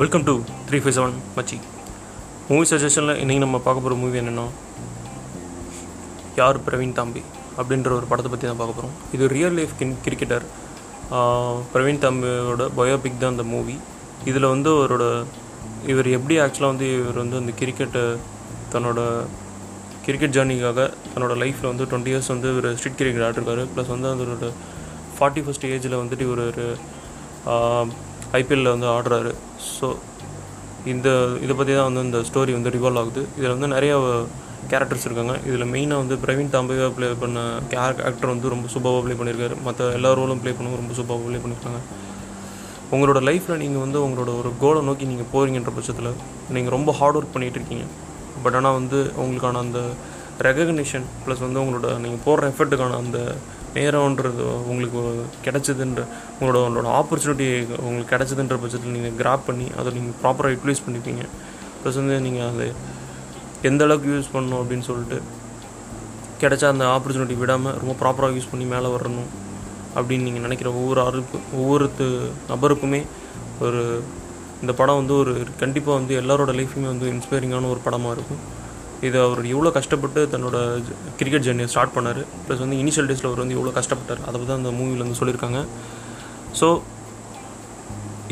[0.00, 0.32] Welcome to
[0.66, 1.56] three five seven மச்சி
[2.48, 4.44] movie சஜஷனில் இன்றைக்கி நம்ம பார்க்க போகிற மூவி என்னென்னா
[6.38, 7.22] யார் பிரவீன் தாம்பி
[7.58, 10.44] அப்படின்ற ஒரு படத்தை பற்றி தான் பார்க்க போகிறோம் இது ரியல் லைஃப் கின் கிரிக்கெட்டர்
[11.72, 13.76] பிரவீன் தாம்பியோட பயோபிக் தான் அந்த மூவி
[14.30, 15.06] இதில் வந்து அவரோட
[15.92, 18.04] இவர் எப்படி ஆக்சுவலாக வந்து இவர் வந்து அந்த கிரிக்கெட்டை
[18.74, 19.00] தன்னோட
[20.06, 20.80] கிரிக்கெட் ஜேர்னிக்காக
[21.12, 23.64] தன்னோட லைஃப்பில் வந்து டுவெண்ட்டி இயர்ஸ் வந்து ஒரு ஸ்ட்ரீட் கிரிக்கெட் ஆடிருக்காரு.
[23.74, 24.48] ப்ளஸ் வந்து அதோட
[25.16, 26.66] ஃபார்ட்டி ஃபஸ்ட் ஏஜில் வந்துட்டு இவர் ஒரு
[28.38, 29.32] ஐபிஎல்லில் வந்து ஆடுறாரு.
[29.76, 29.88] ஸோ
[30.92, 31.08] இந்த
[31.44, 33.22] இதை பற்றி தான் வந்து இந்த ஸ்டோரி வந்து ரிவால்வ் ஆகுது.
[33.38, 33.94] இதில் வந்து நிறைய
[34.72, 35.34] கேரக்டர்ஸ் இருக்காங்க.
[35.48, 37.40] இதில் மெயினாக வந்து பிரவீன் தாம்பேவா ப்ளே பண்ண
[37.72, 41.40] கேர் ஆக்டர் வந்து ரொம்ப சூப்பராக ப்ளே பண்ணியிருக்காரு மற்ற எல்லா ரோலும் ப்ளே பண்ணவும் ரொம்ப சூப்பராக ப்ளே
[41.44, 41.80] பண்ணியிருக்காங்க
[42.94, 46.10] உங்களோட லைஃப்பில் நீங்கள் வந்து உங்களோட ஒரு கோலை நோக்கி நீங்கள் போகிறீங்கன்ற பட்சத்தில்
[46.54, 47.84] நீங்கள் ரொம்ப ஹார்ட் ஒர்க் பண்ணிகிட்டு இருக்கீங்க.
[48.44, 49.80] பட் ஆனால் வந்து உங்களுக்கான அந்த
[50.48, 53.18] ரெகக்னிஷன் ப்ளஸ் வந்து உங்களோட நீங்கள் போடுற எஃபர்ட்டுக்கான அந்த
[53.74, 55.00] நேரம்ன்றது உங்களுக்கு
[55.46, 56.02] கிடைச்சதுன்ற
[56.38, 57.48] உங்களோட உங்களோட ஆப்பர்ச்சுனிட்டி
[57.82, 61.24] உங்களுக்கு கிடச்சதுன்ற பட்சத்தில் நீங்கள் கிராப் பண்ணி அதை நீங்கள் ப்ராப்பராக யூட்டிலைஸ் பண்ணிப்பீங்க
[61.82, 62.66] ப்ளஸ் வந்து நீங்கள் அது
[63.68, 65.18] எந்த அளவுக்கு யூஸ் பண்ணணும் அப்படின்னு சொல்லிட்டு
[66.42, 69.30] கிடைச்ச அந்த ஆப்பர்ச்சுனிட்டி விடாமல் ரொம்ப ப்ராப்பராக யூஸ் பண்ணி மேலே வரணும்
[69.96, 72.06] அப்படின்னு நீங்கள் நினைக்கிற ஒவ்வொரு ஆளுக்கு ஒவ்வொருத்து
[72.50, 73.00] நபருக்குமே
[73.60, 73.80] ஒரு
[74.62, 78.40] இந்த படம் வந்து ஒரு கண்டிப்பாக வந்து எல்லாரோட லைஃப்புமே வந்து இன்ஸ்பைரிங்கான ஒரு படமாக இருக்கும்.
[79.06, 80.56] இது அவர் எவ்வளோ கஷ்டப்பட்டு தன்னோட
[81.18, 82.20] கிரிக்கெட் ஜேர்னியை ஸ்டார்ட் பண்ணார்.
[82.46, 84.22] ப்ளஸ் வந்து இனிஷியல் டேஸில் அவர் வந்து எவ்வளோ கஷ்டப்பட்டார்.
[84.28, 85.60] அதை பற்றி அந்த மூவியில் வந்து சொல்லியிருக்காங்க.
[86.60, 86.68] ஸோ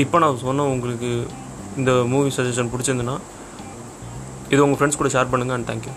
[0.05, 1.11] இப்போ நான் சொன்ன உங்களுக்கு
[1.81, 3.17] இந்த மூவி சஜஷன் பிடிச்சிருந்துன்னா
[4.53, 5.95] இது உங்கள் ஃப்ரெண்ட்ஸ் கூட ஷேர் பண்ணுங்கள் அண்ட் தேங்க்யூ